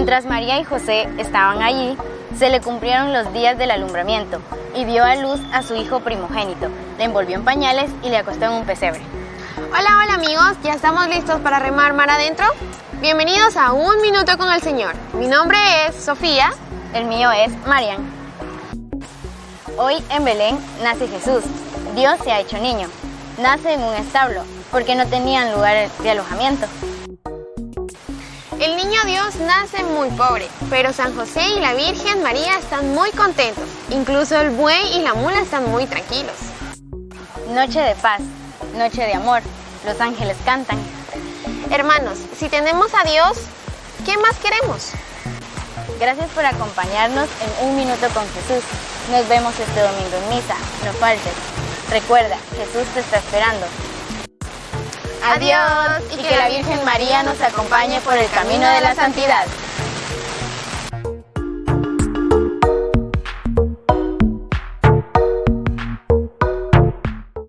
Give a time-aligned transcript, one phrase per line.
[0.00, 1.94] Mientras María y José estaban allí,
[2.34, 4.40] se le cumplieron los días del alumbramiento
[4.74, 6.68] y dio a luz a su hijo primogénito.
[6.96, 9.02] Le envolvió en pañales y le acostó en un pesebre.
[9.58, 12.46] Hola, hola amigos, ¿ya estamos listos para remar mar adentro?
[13.02, 14.94] Bienvenidos a Un Minuto con el Señor.
[15.12, 16.50] Mi nombre es Sofía.
[16.94, 17.98] El mío es Marian.
[19.76, 21.44] Hoy en Belén nace Jesús.
[21.94, 22.88] Dios se ha hecho niño.
[23.38, 26.66] Nace en un establo porque no tenían lugar de alojamiento.
[29.04, 33.64] Niño Dios nace muy pobre, pero San José y la Virgen María están muy contentos.
[33.90, 36.34] Incluso el buey y la mula están muy tranquilos.
[37.50, 38.20] Noche de paz,
[38.74, 39.42] noche de amor.
[39.86, 40.78] Los ángeles cantan.
[41.70, 43.38] Hermanos, si tenemos a Dios,
[44.04, 44.90] ¿qué más queremos?
[45.98, 48.64] Gracias por acompañarnos en Un Minuto con Jesús.
[49.10, 50.56] Nos vemos este domingo en misa.
[50.84, 51.32] No faltes.
[51.90, 53.66] Recuerda, Jesús te está esperando.
[55.22, 59.46] Adiós y que la Virgen María nos acompañe por el camino de la santidad.